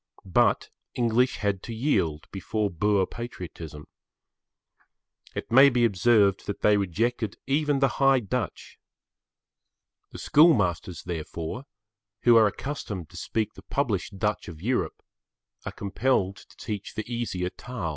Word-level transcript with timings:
But 0.25 0.71
English 0.95 1.35
had 1.35 1.61
to 1.61 1.75
yield 1.75 2.25
before 2.31 2.71
Boer 2.71 3.05
patriotism. 3.05 3.85
It 5.35 5.51
may 5.51 5.69
be 5.69 5.85
observed 5.85 6.47
that 6.47 6.61
they 6.61 6.75
rejected 6.75 7.37
even 7.45 7.77
the 7.81 7.87
High 8.01 8.19
Dutch. 8.19 8.79
The 10.09 10.17
school 10.17 10.55
masters, 10.55 11.03
therefore, 11.03 11.65
who 12.21 12.35
are 12.35 12.47
accustomed 12.47 13.11
to 13.11 13.15
speak 13.15 13.53
the 13.53 13.61
published 13.61 14.17
Dutch 14.17 14.47
of 14.47 14.59
Europe, 14.59 15.03
are 15.67 15.71
compelled 15.71 16.37
to 16.37 16.57
teach 16.57 16.95
the 16.95 17.05
easier 17.07 17.51
Taal. 17.51 17.89